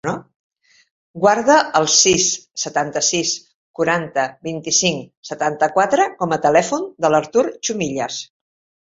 Guarda 1.23 1.57
el 1.79 1.83
sis, 1.95 2.23
setanta-sis, 2.61 3.33
quaranta, 3.79 4.23
vint-i-cinc, 4.47 5.03
setanta-quatre 5.29 6.07
com 6.23 6.33
a 6.33 6.41
telèfon 6.47 6.89
de 7.05 7.13
l'Artur 7.17 7.45
Chumillas. 7.69 8.19